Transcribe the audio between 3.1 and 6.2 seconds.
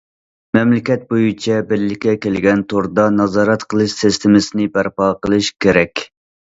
نازارەت قىلىش سىستېمىسىنى بەرپا قىلىش كېرەك.